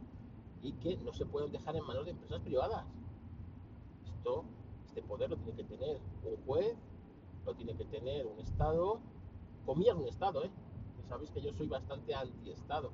y 0.62 0.72
que 0.72 0.96
no 0.98 1.12
se 1.12 1.24
pueden 1.26 1.52
dejar 1.52 1.76
en 1.76 1.84
manos 1.86 2.04
de 2.04 2.10
empresas 2.12 2.40
privadas. 2.40 2.84
Esto, 4.06 4.44
este 4.86 5.02
poder 5.02 5.30
lo 5.30 5.36
tiene 5.36 5.54
que 5.54 5.64
tener 5.64 6.00
un 6.24 6.36
juez, 6.46 6.76
lo 7.44 7.54
tiene 7.54 7.74
que 7.76 7.84
tener 7.84 8.26
un 8.26 8.38
Estado, 8.40 9.00
comillas 9.64 9.96
un 9.96 10.06
Estado, 10.08 10.44
¿eh? 10.44 10.50
Sabéis 11.08 11.30
que 11.30 11.40
yo 11.40 11.52
soy 11.52 11.68
bastante 11.68 12.14
anti-Estado. 12.14 12.90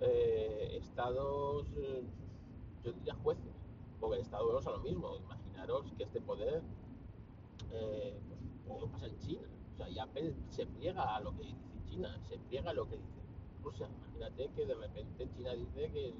Eh, 0.00 0.76
estados, 0.76 1.66
eh, 1.76 2.04
yo 2.84 2.92
diría 2.92 3.14
jueces, 3.22 3.52
porque 3.98 4.16
el 4.16 4.22
Estado 4.22 4.58
es 4.58 4.64
lo 4.64 4.78
mismo. 4.78 5.16
Imaginaros 5.16 5.92
que 5.96 6.04
este 6.04 6.20
poder 6.20 6.62
eh, 7.72 8.18
pues, 8.66 8.84
pasa 8.92 9.06
en 9.06 9.18
China. 9.18 9.48
O 9.74 9.76
sea, 9.76 9.88
y 9.88 10.34
se 10.50 10.66
pliega 10.66 11.16
a 11.16 11.20
lo 11.20 11.36
que 11.36 11.44
dice 11.44 11.58
China, 11.88 12.20
se 12.28 12.38
pliega 12.38 12.70
a 12.70 12.74
lo 12.74 12.88
que 12.88 12.96
dice 12.96 13.20
Rusia. 13.62 13.88
Imagínate 13.88 14.50
que 14.54 14.66
de 14.66 14.74
repente 14.74 15.28
China 15.36 15.54
dice 15.54 15.90
que 15.90 16.14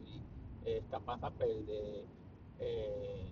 es 0.65 0.85
capaz 0.87 1.21
eh, 1.41 3.27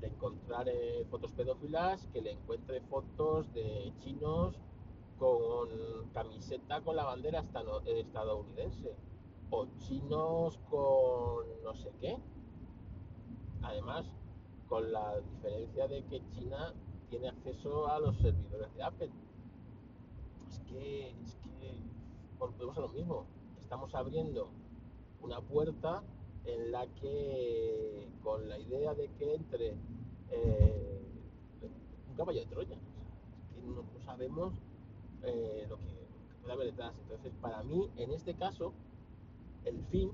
de 0.00 0.06
encontrar 0.06 0.68
eh, 0.68 1.06
fotos 1.10 1.32
pedófilas, 1.32 2.06
que 2.12 2.20
le 2.20 2.32
encuentre 2.32 2.80
fotos 2.82 3.52
de 3.54 3.92
chinos 3.98 4.56
con 5.18 5.68
camiseta 6.12 6.82
con 6.82 6.96
la 6.96 7.04
bandera 7.04 7.42
estadounidense 7.86 8.94
o 9.50 9.66
chinos 9.78 10.58
con 10.70 11.46
no 11.64 11.74
sé 11.74 11.90
qué. 12.00 12.16
Además, 13.62 14.06
con 14.68 14.92
la 14.92 15.20
diferencia 15.20 15.88
de 15.88 16.04
que 16.04 16.22
China 16.30 16.72
tiene 17.10 17.28
acceso 17.28 17.88
a 17.88 17.98
los 17.98 18.16
servidores 18.18 18.72
de 18.74 18.82
Apple. 18.82 19.10
Es 20.48 20.60
que, 20.60 21.10
es 21.10 21.36
que 21.44 21.80
volvemos 22.38 22.76
a 22.76 22.80
lo 22.80 22.88
mismo. 22.88 23.26
Estamos 23.60 23.94
abriendo 23.94 24.48
una 25.22 25.40
puerta 25.40 26.02
en 26.44 26.70
la 26.70 26.86
que, 27.00 28.08
con 28.22 28.48
la 28.48 28.58
idea 28.58 28.94
de 28.94 29.08
que 29.18 29.34
entre 29.34 29.74
eh, 30.30 31.02
un 32.08 32.16
caballo 32.16 32.40
de 32.40 32.46
Troya, 32.46 32.74
es 32.74 33.54
que 33.54 33.66
no, 33.68 33.84
sabemos 34.04 34.54
eh, 35.22 35.66
lo, 35.68 35.76
que, 35.78 35.84
lo 35.84 36.40
puede 36.42 36.52
haber 36.52 36.66
detrás. 36.66 36.92
Entonces, 37.02 37.32
para 37.40 37.62
mí, 37.64 37.90
en 37.96 38.12
este 38.12 38.34
caso, 38.34 38.72
el 39.66 39.84
fin 39.90 40.10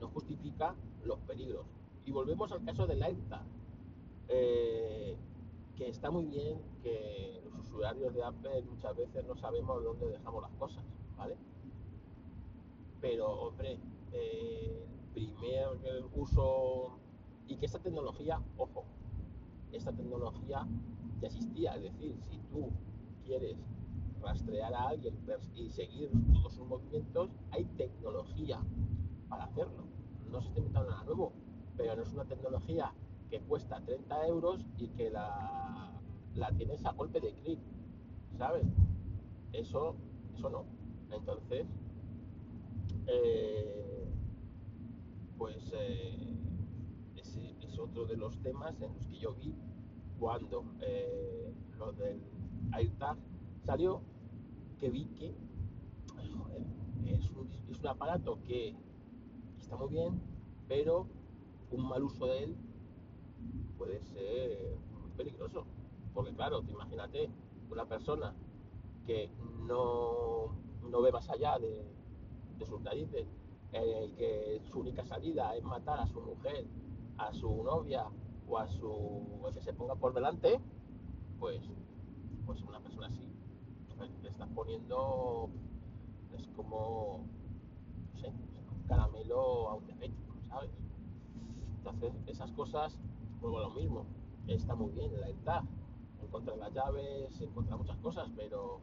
no 0.00 0.08
justifica 0.08 0.74
los 1.04 1.18
peligros. 1.20 1.66
Y 2.04 2.10
volvemos 2.10 2.50
al 2.52 2.64
caso 2.64 2.86
del 2.86 3.02
AirTag. 3.02 3.44
Eh, 4.28 5.16
que 5.76 5.88
está 5.88 6.10
muy 6.10 6.24
bien 6.24 6.58
que 6.82 7.42
los 7.44 7.66
usuarios 7.66 8.12
de 8.14 8.24
Apple 8.24 8.62
muchas 8.62 8.96
veces 8.96 9.24
no 9.26 9.36
sabemos 9.36 9.84
dónde 9.84 10.08
dejamos 10.08 10.42
las 10.42 10.52
cosas, 10.52 10.82
¿vale? 11.16 11.36
Pero, 13.00 13.30
hombre, 13.30 13.78
eh, 14.12 14.86
primer 15.12 15.68
uso 16.14 16.98
y 17.46 17.56
que 17.56 17.66
esta 17.66 17.78
tecnología, 17.78 18.40
ojo, 18.56 18.84
esta 19.72 19.92
tecnología 19.92 20.66
ya 21.20 21.26
existía, 21.28 21.76
es 21.76 21.82
decir, 21.82 22.16
si 22.30 22.38
tú 22.50 22.70
quieres 23.24 23.56
rastrear 24.26 24.74
a 24.74 24.88
alguien 24.88 25.14
y 25.54 25.70
seguir 25.70 26.10
todos 26.34 26.54
sus 26.54 26.66
movimientos, 26.66 27.30
hay 27.52 27.64
tecnología 27.76 28.60
para 29.28 29.44
hacerlo. 29.44 29.84
No 30.30 30.40
se 30.40 30.48
está 30.48 30.58
inventando 30.58 30.90
nada 30.90 31.04
nuevo, 31.04 31.32
pero 31.76 31.96
no 31.96 32.02
es 32.02 32.12
una 32.12 32.24
tecnología 32.24 32.92
que 33.30 33.40
cuesta 33.40 33.80
30 33.80 34.26
euros 34.26 34.66
y 34.78 34.88
que 34.88 35.10
la, 35.10 35.92
la 36.34 36.50
tienes 36.52 36.84
a 36.84 36.92
golpe 36.92 37.20
de 37.20 37.32
clic, 37.34 37.60
¿sabes? 38.36 38.66
Eso, 39.52 39.94
eso 40.34 40.50
no. 40.50 40.64
Entonces, 41.10 41.66
eh, 43.06 44.08
pues 45.38 45.70
eh, 45.72 46.36
ese 47.16 47.54
es 47.62 47.78
otro 47.78 48.06
de 48.06 48.16
los 48.16 48.36
temas 48.42 48.80
en 48.80 48.92
los 48.94 49.06
que 49.06 49.18
yo 49.18 49.34
vi 49.34 49.54
cuando 50.18 50.64
eh, 50.80 51.52
lo 51.78 51.92
del 51.92 52.20
AirTag 52.72 53.16
salió, 53.64 54.00
que 54.78 54.90
vi 54.90 55.06
que, 55.06 55.34
es 57.06 57.30
un, 57.30 57.48
es 57.70 57.80
un 57.80 57.86
aparato 57.86 58.38
que 58.46 58.74
está 59.58 59.76
muy 59.76 59.88
bien, 59.88 60.20
pero 60.68 61.06
un 61.70 61.88
mal 61.88 62.02
uso 62.02 62.26
de 62.26 62.44
él 62.44 62.56
puede 63.78 64.00
ser 64.00 64.76
muy 65.00 65.10
peligroso. 65.16 65.64
Porque 66.14 66.32
claro, 66.34 66.62
te 66.62 66.72
imagínate 66.72 67.30
una 67.70 67.84
persona 67.86 68.34
que 69.06 69.30
no, 69.66 70.56
no 70.90 71.02
ve 71.02 71.12
más 71.12 71.28
allá 71.30 71.58
de, 71.58 71.84
de 72.58 72.66
sus 72.66 72.80
narices, 72.80 73.26
eh, 73.72 74.12
que 74.16 74.60
su 74.70 74.80
única 74.80 75.04
salida 75.04 75.54
es 75.56 75.64
matar 75.64 76.00
a 76.00 76.06
su 76.06 76.20
mujer, 76.20 76.66
a 77.18 77.32
su 77.32 77.62
novia 77.62 78.06
o 78.48 78.58
a 78.58 78.66
su 78.66 79.50
que 79.52 79.60
se 79.60 79.72
ponga 79.72 79.94
por 79.94 80.12
delante, 80.12 80.60
pues, 81.38 81.62
pues 82.46 82.62
una 82.62 82.80
persona 82.80 83.06
así 83.06 83.35
estás 84.36 84.50
poniendo 84.54 85.48
es 86.36 86.46
como 86.48 87.24
no 88.12 88.20
sé, 88.20 88.28
un 88.28 88.86
caramelo 88.86 89.70
a 89.70 89.74
un 89.76 89.86
diabético, 89.86 90.34
¿sabes? 90.46 90.70
Entonces, 91.78 92.12
esas 92.26 92.52
cosas, 92.52 92.98
vuelvo 93.40 93.60
a 93.60 93.62
lo 93.62 93.70
mismo. 93.70 94.04
Está 94.46 94.74
muy 94.74 94.92
bien 94.92 95.18
la 95.18 95.26
AirTag. 95.26 95.64
Encontrar 96.22 96.58
las 96.58 96.72
llaves, 96.74 97.40
encontrar 97.40 97.78
muchas 97.78 97.96
cosas, 97.98 98.28
pero 98.36 98.80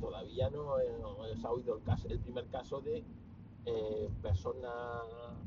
todavía 0.00 0.48
no, 0.50 0.76
no 1.00 1.36
se 1.36 1.46
ha 1.46 1.50
oído 1.50 1.76
el, 1.76 1.82
caso, 1.82 2.06
el 2.08 2.20
primer 2.20 2.46
caso 2.48 2.80
de 2.80 3.02
eh, 3.66 4.08
persona 4.22 4.70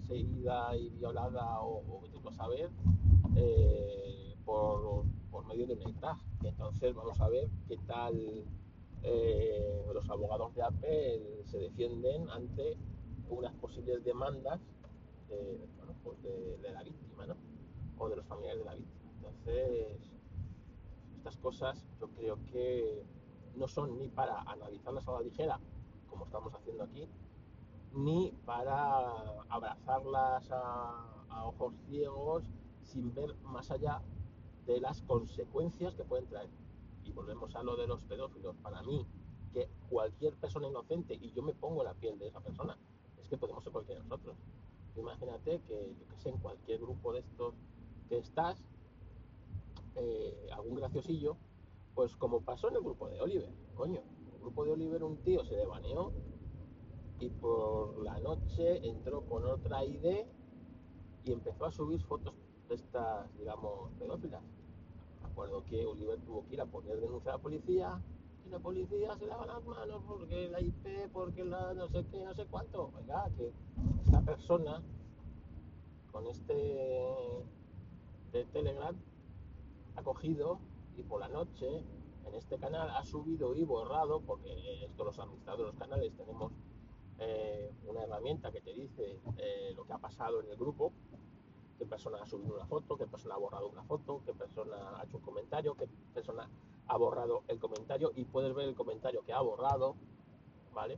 seguida 0.05 0.75
y 0.75 0.89
violada 0.89 1.61
o, 1.61 1.81
o 1.87 2.29
a 2.29 2.33
saber 2.33 2.69
eh, 3.35 4.35
por, 4.43 5.05
por 5.31 5.45
medio 5.45 5.65
de 5.65 5.75
un 5.75 5.93
tag. 5.93 6.17
Entonces 6.43 6.93
vamos 6.93 7.21
a 7.21 7.29
ver 7.29 7.47
qué 7.69 7.77
tal 7.87 8.43
eh, 9.03 9.85
los 9.93 10.09
abogados 10.09 10.53
de 10.55 10.63
Apple 10.63 11.43
se 11.45 11.57
defienden 11.57 12.29
ante 12.29 12.77
unas 13.29 13.53
posibles 13.55 14.03
demandas 14.03 14.59
de, 15.29 15.67
bueno, 15.77 15.93
pues 16.03 16.21
de, 16.23 16.71
la 16.71 16.83
víctima, 16.83 17.25
¿no? 17.25 17.35
O 17.97 18.09
de 18.09 18.15
los 18.15 18.25
familiares 18.25 18.59
de 18.59 18.65
la 18.65 18.75
víctima. 18.75 19.11
Entonces, 19.17 20.09
estas 21.17 21.37
cosas 21.37 21.85
yo 21.99 22.07
creo 22.09 22.37
que 22.51 23.03
no 23.55 23.67
son 23.67 23.97
ni 23.97 24.07
para 24.07 24.41
analizarlas 24.41 25.07
a 25.07 25.13
la 25.13 25.21
ligera, 25.21 25.59
como 26.09 26.25
estamos 26.25 26.53
haciendo 26.53 26.83
aquí, 26.83 27.07
ni 27.93 28.31
para 28.45 29.41
abrazarlas 29.49 30.47
a 30.51 31.45
ojos 31.45 31.73
ciegos 31.87 32.43
sin 32.83 33.13
ver 33.13 33.35
más 33.43 33.69
allá 33.71 34.01
de 34.65 34.79
las 34.79 35.01
consecuencias 35.03 35.95
que 35.95 36.03
pueden 36.03 36.27
traer. 36.27 36.49
Y 37.07 37.11
volvemos 37.11 37.55
a 37.55 37.63
lo 37.63 37.75
de 37.75 37.87
los 37.87 38.03
pedófilos. 38.03 38.55
Para 38.57 38.81
mí, 38.83 39.05
que 39.53 39.69
cualquier 39.89 40.35
persona 40.35 40.67
inocente, 40.67 41.15
y 41.15 41.31
yo 41.31 41.41
me 41.41 41.53
pongo 41.53 41.83
la 41.83 41.93
piel 41.93 42.19
de 42.19 42.27
esa 42.27 42.41
persona, 42.41 42.77
es 43.21 43.27
que 43.27 43.37
podemos 43.37 43.63
ser 43.63 43.71
cualquiera 43.71 44.01
de 44.01 44.07
nosotros. 44.07 44.35
Imagínate 44.95 45.61
que, 45.67 45.95
yo 45.99 46.07
que 46.07 46.17
sé, 46.17 46.29
en 46.29 46.37
cualquier 46.37 46.79
grupo 46.79 47.13
de 47.13 47.19
estos 47.19 47.53
que 48.09 48.17
estás, 48.17 48.61
eh, 49.95 50.47
algún 50.51 50.75
graciosillo, 50.75 51.37
pues 51.95 52.15
como 52.15 52.41
pasó 52.41 52.69
en 52.69 52.75
el 52.75 52.81
grupo 52.81 53.07
de 53.09 53.21
Oliver, 53.21 53.51
coño. 53.75 54.01
En 54.01 54.33
el 54.33 54.39
grupo 54.39 54.65
de 54.65 54.71
Oliver 54.71 55.03
un 55.03 55.17
tío 55.17 55.43
se 55.45 55.55
le 55.55 55.65
baneó 55.65 56.11
y 57.19 57.29
por 57.29 57.97
la 58.03 58.19
noche 58.19 58.87
entró 58.87 59.21
con 59.25 59.45
otra 59.45 59.83
ID 59.83 60.25
y 61.25 61.31
empezó 61.31 61.65
a 61.65 61.71
subir 61.71 62.01
fotos 62.03 62.35
de 62.69 62.75
estas, 62.75 63.35
digamos, 63.37 63.91
pedófilas. 63.97 64.43
Me 65.37 65.43
acuerdo 65.43 65.65
que 65.65 65.85
Oliver 65.85 66.19
tuvo 66.21 66.43
que 66.47 66.55
ir 66.55 66.61
a 66.61 66.65
poner 66.65 66.99
denuncia 66.99 67.31
a 67.31 67.35
la 67.35 67.41
policía 67.43 68.01
y 68.43 68.49
la 68.49 68.57
policía 68.57 69.15
se 69.19 69.27
lava 69.27 69.45
las 69.45 69.63
manos 69.63 70.01
porque 70.07 70.49
la 70.49 70.59
IP, 70.59 71.11
porque 71.13 71.45
la 71.45 71.75
no 71.75 71.87
sé 71.89 72.03
qué, 72.09 72.25
no 72.25 72.33
sé 72.33 72.47
cuánto. 72.47 72.91
Oiga, 72.97 73.29
que 73.37 73.53
esta 74.03 74.19
persona 74.21 74.81
con 76.11 76.25
este 76.25 76.55
de 78.31 78.45
Telegram 78.45 78.95
ha 79.95 80.01
cogido 80.01 80.57
y 80.97 81.03
por 81.03 81.19
la 81.19 81.27
noche 81.27 81.83
en 82.25 82.33
este 82.33 82.57
canal 82.57 82.89
ha 82.89 83.05
subido 83.05 83.55
y 83.55 83.63
borrado, 83.63 84.21
porque 84.21 84.85
esto 84.85 85.03
los 85.03 85.19
administradores 85.19 85.67
de 85.67 85.71
los 85.71 85.87
canales 85.87 86.17
tenemos 86.17 86.51
eh, 87.19 87.71
una 87.85 88.01
herramienta 88.01 88.51
que 88.51 88.61
te 88.61 88.73
dice 88.73 89.19
eh, 89.37 89.71
lo 89.75 89.85
que 89.85 89.93
ha 89.93 89.99
pasado 89.99 90.41
en 90.41 90.49
el 90.49 90.57
grupo, 90.57 90.93
qué 91.77 91.85
persona 91.85 92.17
ha 92.21 92.25
subido 92.25 92.55
una 92.55 92.65
foto, 92.65 92.97
qué 92.97 93.05
persona 93.05 93.35
ha 93.35 93.37
borrado 93.37 93.67
una 93.67 93.83
foto, 93.83 94.21
qué 94.25 94.33
persona 94.33 94.75
ha 94.99 95.03
hecho 95.03 95.17
un 95.17 95.23
comentario, 95.23 95.75
qué 95.75 95.87
persona 96.13 96.49
ha 96.87 96.97
borrado 96.97 97.43
el 97.47 97.59
comentario 97.59 98.11
y 98.15 98.25
puedes 98.25 98.53
ver 98.55 98.69
el 98.69 98.75
comentario 98.75 99.23
que 99.23 99.33
ha 99.33 99.41
borrado, 99.41 99.95
¿vale? 100.73 100.97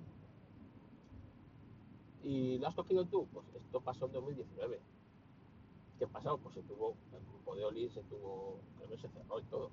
¿Y 2.23 2.57
lo 2.59 2.67
has 2.67 2.75
cogido 2.75 3.05
tú? 3.05 3.27
Pues 3.33 3.45
esto 3.55 3.81
pasó 3.81 4.05
en 4.05 4.13
2019. 4.13 4.79
¿Qué 5.97 6.05
ha 6.05 6.07
pasado? 6.07 6.37
Pues 6.37 6.55
se 6.55 6.61
tuvo, 6.63 6.95
el 7.13 7.25
grupo 7.25 7.55
de 7.55 7.65
Oli 7.65 7.89
se 7.89 8.01
tuvo, 8.03 8.59
creo 8.77 8.89
que 8.89 8.97
se 8.97 9.09
cerró 9.09 9.39
y 9.39 9.43
todo. 9.43 9.69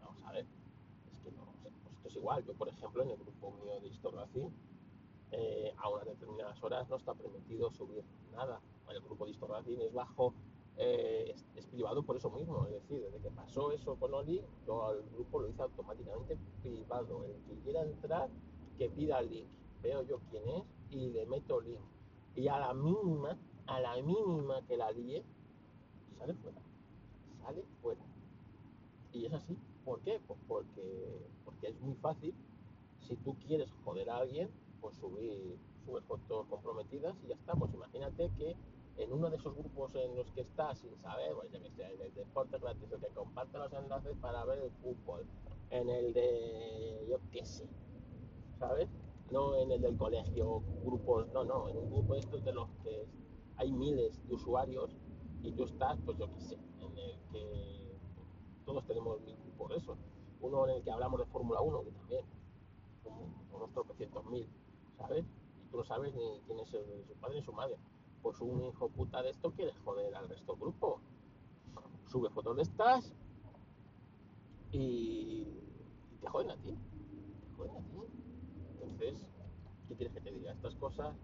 Vamos 0.00 0.22
a 0.26 0.32
ver, 0.32 0.44
es 0.44 1.24
que 1.24 1.30
no 1.32 1.44
pues 1.62 1.74
esto 1.74 2.08
es 2.08 2.16
igual. 2.16 2.44
Yo, 2.44 2.54
por 2.54 2.68
ejemplo, 2.68 3.02
en 3.02 3.10
el 3.10 3.16
grupo 3.16 3.52
mío 3.52 3.80
de 3.80 3.88
Historracing, 3.88 4.52
eh, 5.32 5.74
a 5.78 5.88
unas 5.88 6.06
determinadas 6.06 6.62
horas 6.62 6.88
no 6.88 6.96
está 6.96 7.14
permitido 7.14 7.72
subir 7.72 8.04
nada. 8.32 8.60
El 8.90 9.00
grupo 9.00 9.26
Historracing 9.26 9.80
es 9.80 9.92
bajo, 9.92 10.34
eh, 10.76 11.32
es, 11.34 11.46
es 11.56 11.66
privado 11.66 12.02
por 12.02 12.16
eso 12.16 12.30
mismo. 12.30 12.66
Es 12.66 12.72
decir, 12.72 13.00
desde 13.00 13.20
que 13.20 13.30
pasó 13.30 13.72
eso 13.72 13.96
con 13.96 14.14
Oli, 14.14 14.42
yo 14.66 14.86
al 14.86 15.02
grupo 15.14 15.40
lo 15.40 15.48
hice 15.48 15.62
automáticamente 15.62 16.36
privado. 16.62 17.24
El 17.24 17.40
que 17.44 17.62
quiera 17.62 17.82
entrar, 17.82 18.28
que 18.78 18.90
pida 18.90 19.20
el 19.20 19.30
link. 19.30 19.48
Veo 19.82 20.02
yo 20.02 20.20
quién 20.30 20.48
es 20.48 20.64
y 20.90 21.10
le 21.10 21.26
meto 21.26 21.60
link. 21.60 21.80
Y 22.36 22.48
a 22.48 22.58
la 22.58 22.74
mínima, 22.74 23.38
a 23.66 23.80
la 23.80 23.94
mínima 24.02 24.62
que 24.66 24.76
la 24.76 24.90
líe, 24.90 25.24
sale 26.18 26.34
fuera. 26.34 26.60
Sale 27.42 27.64
fuera. 27.80 28.00
Y 29.12 29.26
es 29.26 29.32
así. 29.32 29.56
¿Por 29.84 30.00
qué? 30.00 30.20
Pues 30.26 30.40
porque, 30.48 31.28
porque 31.44 31.68
es 31.68 31.80
muy 31.80 31.94
fácil. 31.96 32.34
Si 33.00 33.16
tú 33.16 33.36
quieres 33.46 33.70
joder 33.84 34.08
a 34.10 34.16
alguien, 34.16 34.50
pues 34.80 34.96
subir, 34.96 35.58
subir 35.84 36.02
fotos 36.04 36.46
comprometidas 36.46 37.14
y 37.22 37.28
ya 37.28 37.34
está. 37.34 37.54
Pues 37.54 37.72
imagínate 37.74 38.30
que 38.38 38.56
en 38.96 39.12
uno 39.12 39.28
de 39.28 39.36
esos 39.36 39.54
grupos 39.54 39.94
en 39.94 40.16
los 40.16 40.30
que 40.32 40.42
estás 40.42 40.78
sin 40.78 40.96
saber, 40.98 41.34
pues 41.34 41.50
ya 41.50 41.60
que 41.60 41.70
sea, 41.70 41.90
en 41.90 42.00
el 42.00 42.14
deporte 42.14 42.58
gratis, 42.58 42.90
el 42.92 43.00
que 43.00 43.08
comparte 43.08 43.58
los 43.58 43.72
enlaces 43.72 44.16
para 44.20 44.44
ver 44.44 44.58
el 44.60 44.70
fútbol, 44.82 45.26
en 45.70 45.88
el 45.88 46.12
de, 46.12 47.06
yo 47.08 47.18
qué 47.30 47.44
sé, 47.44 47.66
¿sabes? 48.58 48.88
No 49.30 49.56
en 49.56 49.72
el 49.72 49.80
del 49.80 49.96
colegio, 49.96 50.62
grupos, 50.84 51.26
no, 51.32 51.44
no, 51.44 51.68
en 51.68 51.76
un 51.76 51.90
grupo 51.90 52.14
de 52.14 52.20
estos 52.20 52.44
de 52.44 52.52
los 52.52 52.68
que 52.82 53.06
hay 53.56 53.72
miles 53.72 54.26
de 54.28 54.34
usuarios 54.34 54.96
y 55.42 55.52
tú 55.52 55.64
estás, 55.64 55.98
pues 56.04 56.18
yo 56.18 56.32
qué 56.32 56.40
sé, 56.40 56.58
en 56.80 56.98
el 56.98 57.18
que 57.32 57.98
todos 58.64 58.86
tenemos 58.86 59.20
mil 59.22 59.36
grupos 59.36 59.70
de 59.70 59.76
esos. 59.76 59.98
Uno 60.40 60.68
en 60.68 60.76
el 60.76 60.82
que 60.82 60.90
hablamos 60.90 61.20
de 61.20 61.26
Fórmula 61.26 61.60
1, 61.60 61.84
que 61.84 61.90
también, 61.90 62.24
unos 63.52 63.72
tropecientos 63.72 64.24
mil, 64.26 64.48
¿sabes? 64.98 65.24
Y 65.24 65.70
tú 65.70 65.78
no 65.78 65.84
sabes 65.84 66.14
ni 66.14 66.40
quién 66.46 66.60
es 66.60 66.68
su 66.68 67.14
padre 67.20 67.36
ni 67.36 67.42
su 67.42 67.52
madre. 67.52 67.76
Pues 68.24 68.40
un 68.40 68.64
hijo 68.64 68.88
puta 68.88 69.22
de 69.22 69.28
esto 69.28 69.52
quiere 69.52 69.74
joder 69.84 70.14
al 70.14 70.26
resto 70.30 70.54
del 70.54 70.62
grupo. 70.62 70.98
Sube 72.06 72.30
fotos 72.30 72.56
de 72.56 72.62
estas 72.62 73.12
y, 74.72 75.44
te 76.22 76.28
joden 76.28 76.52
a 76.52 76.56
ti. 76.56 76.70
Te 76.70 77.54
joden 77.54 77.76
a 77.76 77.80
ti. 77.80 77.98
Entonces, 78.80 79.26
¿qué 79.86 79.94
quieres 79.94 80.14
que 80.14 80.22
te 80.22 80.32
diga? 80.32 80.52
Estas 80.52 80.74
cosas, 80.76 81.14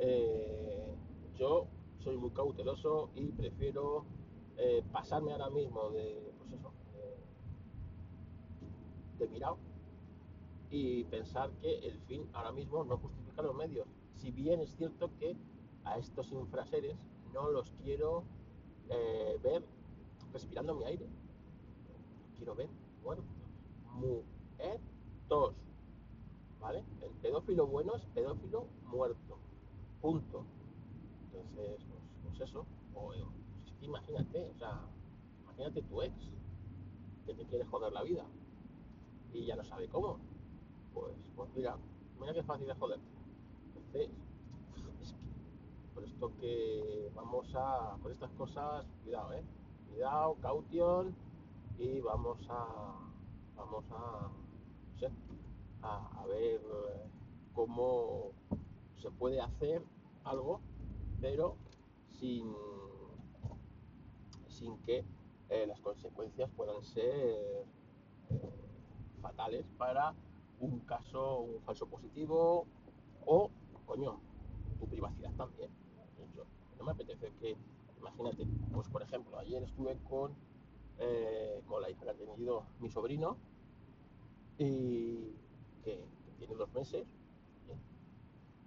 eh, 0.00 0.94
yo 1.38 1.66
soy 2.00 2.18
muy 2.18 2.30
cauteloso 2.32 3.08
y 3.14 3.32
prefiero 3.32 4.04
eh, 4.58 4.84
pasarme 4.92 5.32
ahora 5.32 5.48
mismo 5.48 5.88
de, 5.92 6.30
pues 6.36 6.52
eso, 6.52 6.74
de, 6.92 7.16
de 9.24 9.30
mirado 9.30 9.56
y 10.70 11.04
pensar 11.04 11.50
que 11.62 11.78
el 11.88 11.98
fin 12.00 12.28
ahora 12.34 12.52
mismo 12.52 12.84
no 12.84 12.98
justifica 12.98 13.40
los 13.40 13.54
medios. 13.54 13.88
Si 14.12 14.30
bien 14.30 14.60
es 14.60 14.76
cierto 14.76 15.10
que 15.18 15.34
a 15.88 15.98
estos 15.98 16.30
infraseres 16.32 16.96
no 17.32 17.48
los 17.50 17.72
quiero 17.82 18.24
eh, 18.90 19.38
ver 19.42 19.64
respirando 20.32 20.74
mi 20.74 20.84
aire. 20.84 21.06
Quiero 22.36 22.54
ver 22.54 22.68
muertos. 23.02 23.26
Muertos. 23.94 25.54
¿Vale? 26.60 26.84
El 27.00 27.10
pedófilo 27.22 27.66
bueno 27.66 27.96
es 27.96 28.04
pedófilo 28.06 28.66
muerto. 28.86 29.38
Punto. 30.00 30.44
Entonces, 31.24 31.84
pues, 31.88 32.02
pues 32.24 32.40
eso. 32.48 32.66
O, 32.94 33.08
pues 33.08 33.82
imagínate, 33.82 34.50
o 34.54 34.58
sea, 34.58 34.80
imagínate 35.44 35.82
tu 35.82 36.02
ex 36.02 36.14
que 37.26 37.34
te 37.34 37.44
quiere 37.46 37.64
joder 37.64 37.92
la 37.92 38.02
vida 38.02 38.24
y 39.32 39.44
ya 39.46 39.56
no 39.56 39.64
sabe 39.64 39.88
cómo. 39.88 40.18
Pues, 40.94 41.14
pues 41.36 41.50
mira, 41.54 41.76
mira 42.18 42.32
qué 42.32 42.42
fácil 42.42 42.68
es 42.70 42.78
joder. 42.78 42.98
Entonces, 43.68 44.10
por 45.98 46.06
esto 46.06 46.32
que 46.40 47.10
vamos 47.12 47.52
a, 47.56 47.96
por 48.00 48.12
estas 48.12 48.30
cosas, 48.34 48.86
cuidado, 49.02 49.32
eh. 49.32 49.42
Cuidado, 49.90 50.36
caution 50.40 51.12
y 51.76 52.00
vamos 52.00 52.38
a, 52.48 52.94
vamos 53.56 53.84
a, 53.90 54.30
no 54.92 54.98
sé, 55.00 55.10
a, 55.82 56.20
a 56.20 56.26
ver 56.26 56.60
eh, 56.60 57.10
cómo 57.52 58.30
se 59.02 59.10
puede 59.10 59.40
hacer 59.40 59.82
algo, 60.22 60.60
pero 61.20 61.56
sin, 62.20 62.54
sin 64.46 64.78
que 64.84 65.04
eh, 65.48 65.66
las 65.66 65.80
consecuencias 65.80 66.48
puedan 66.56 66.80
ser 66.84 67.10
eh, 67.10 67.66
fatales 69.20 69.66
para 69.76 70.14
un 70.60 70.78
caso, 70.80 71.40
un 71.40 71.60
falso 71.62 71.86
positivo 71.86 72.68
o, 73.26 73.50
coño, 73.84 74.20
tu 74.78 74.86
privacidad 74.86 75.32
también. 75.32 75.87
No 76.78 76.84
me 76.84 76.92
apetece 76.92 77.32
que, 77.40 77.56
imagínate, 77.98 78.46
pues 78.72 78.88
por 78.88 79.02
ejemplo, 79.02 79.38
ayer 79.38 79.62
estuve 79.62 79.98
con, 80.08 80.32
eh, 80.98 81.62
con 81.66 81.82
la 81.82 81.90
hija 81.90 82.04
que 82.04 82.10
ha 82.10 82.14
tenido 82.14 82.64
mi 82.78 82.90
sobrino 82.90 83.36
y 84.58 85.32
que, 85.82 86.04
tiene 86.38 86.54
dos 86.54 86.72
meses. 86.72 87.06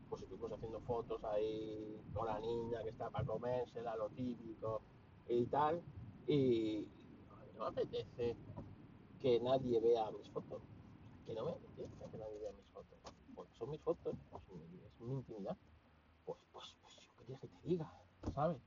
Pues 0.10 0.22
estuvimos 0.24 0.52
haciendo 0.52 0.82
fotos 0.82 1.24
ahí 1.24 2.02
con 2.14 2.28
la 2.28 2.38
niña 2.40 2.84
que 2.84 2.90
está 2.90 3.10
para 3.10 3.26
comérsela, 3.26 3.96
lo 3.96 4.10
típico 4.10 4.82
y 5.30 5.46
tal. 5.46 5.82
Y 6.28 6.86
no 7.58 7.62
me 7.62 7.68
apetece 7.68 8.36
que 9.22 9.40
nadie 9.40 9.80
vea 9.80 10.12
mis 10.12 10.30
fotos. 10.30 10.62
Que 11.26 11.34
no 11.34 11.46
me 11.46 11.52
apetece 11.52 12.10
que 12.12 12.18
nadie 12.18 12.40
vea 12.40 12.52
mis 12.52 12.68
fotos. 12.74 13.00
Porque 13.34 13.54
son 13.56 13.70
mis 13.70 13.82
fotos, 13.82 14.16
pues, 14.30 14.44
es 14.50 15.00
mi 15.00 15.14
intimidad. 15.14 15.56
Pues, 16.26 16.40
pues, 16.52 16.76
pues 16.82 17.01
que 17.26 17.48
te 17.48 17.50
diga, 17.64 17.92
¿sabes? 18.34 18.62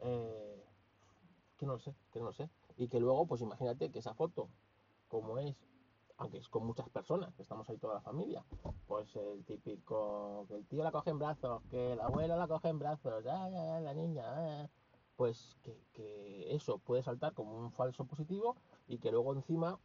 Eh, 0.00 0.64
que 1.56 1.66
no 1.66 1.78
sé, 1.78 1.94
que 2.12 2.20
no 2.20 2.32
sé. 2.32 2.48
Y 2.76 2.88
que 2.88 3.00
luego, 3.00 3.26
pues 3.26 3.40
imagínate 3.40 3.90
que 3.90 4.00
esa 4.00 4.14
foto, 4.14 4.48
como 5.08 5.38
es, 5.38 5.56
aunque 6.16 6.38
es 6.38 6.48
con 6.48 6.66
muchas 6.66 6.88
personas, 6.88 7.34
que 7.34 7.42
estamos 7.42 7.68
ahí 7.68 7.78
toda 7.78 7.94
la 7.94 8.00
familia, 8.00 8.44
pues 8.86 9.14
el 9.16 9.44
típico, 9.44 10.44
que 10.48 10.56
el 10.56 10.66
tío 10.66 10.82
la 10.82 10.92
coge 10.92 11.10
en 11.10 11.18
brazos, 11.18 11.62
que 11.70 11.92
el 11.92 12.00
abuelo 12.00 12.36
la 12.36 12.48
coge 12.48 12.68
en 12.68 12.78
brazos, 12.78 13.24
la 13.24 13.94
niña, 13.94 14.70
pues 15.16 15.56
que, 15.62 15.80
que 15.92 16.54
eso 16.54 16.78
puede 16.78 17.02
saltar 17.02 17.34
como 17.34 17.56
un 17.56 17.70
falso 17.70 18.04
positivo 18.04 18.56
y 18.88 18.98
que 18.98 19.12
luego 19.12 19.32
encima 19.32 19.78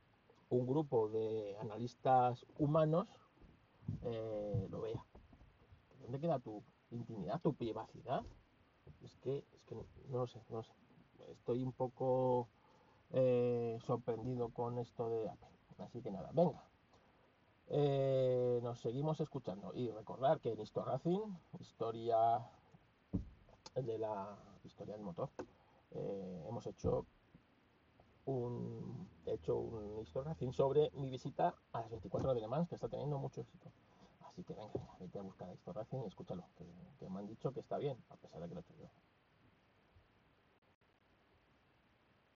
un 0.50 0.66
grupo 0.66 1.10
de 1.10 1.56
analistas 1.60 2.46
humanos 2.58 3.08
eh, 4.04 4.68
lo 4.70 4.82
vea. 4.82 5.06
¿Dónde 6.02 6.20
queda 6.20 6.40
tu 6.40 6.64
intimidad, 6.92 7.42
tu 7.42 7.54
privacidad? 7.54 8.24
Es 9.04 9.16
que, 9.18 9.46
es 9.54 9.64
que 9.64 9.76
no, 9.76 9.86
lo 10.10 10.28
sé, 10.28 10.42
no 10.50 10.58
lo 10.58 10.64
sé. 10.64 10.74
Estoy 11.32 11.64
un 11.64 11.72
poco 11.72 12.50
eh, 13.12 13.78
sorprendido 13.86 14.50
con 14.50 14.78
esto 14.80 15.10
de 15.10 15.30
Apple. 15.30 15.50
Así 15.80 16.02
que 16.02 16.12
nada, 16.12 16.32
venga. 16.34 16.64
Eh, 17.68 18.60
nos 18.64 18.80
seguimos 18.80 19.20
escuchando 19.22 19.72
y 19.76 19.92
recordar 19.92 20.40
que 20.40 20.52
en 20.52 20.60
Historracing, 20.60 21.22
historia 21.60 22.40
de 23.76 23.98
la 24.00 24.38
historia 24.64 24.96
del 24.96 25.04
motor, 25.04 25.30
eh, 25.92 26.46
hemos 26.48 26.66
hecho 26.66 27.06
un 28.26 29.08
hecho 29.26 29.58
un 29.58 30.00
Historracing 30.02 30.52
sobre 30.52 30.90
mi 30.96 31.10
visita 31.10 31.56
a 31.72 31.82
las 31.82 31.92
24 31.92 32.34
de 32.34 32.42
Le 32.42 32.48
Mans 32.48 32.68
que 32.68 32.76
está 32.76 32.88
teniendo 32.88 33.20
mucho 33.20 33.42
éxito. 33.42 33.72
Así 34.40 34.46
que 34.46 34.54
venga, 34.54 34.80
vete 35.02 35.20
a 35.20 35.22
buscar 35.22 35.50
a 35.50 35.54
Historracing 35.54 36.02
y 36.06 36.08
escúchalo, 36.08 36.46
que, 36.58 36.64
que 36.98 37.10
me 37.10 37.20
han 37.20 37.28
dicho 37.28 37.52
que 37.52 37.60
está 37.60 37.78
bien, 37.78 37.98
a 38.10 38.16
pesar 38.16 38.40
de 38.40 38.48
que 38.48 38.54
lo 38.54 38.62
he 38.62 38.64
hecho 38.64 38.74
yo. 38.80 38.88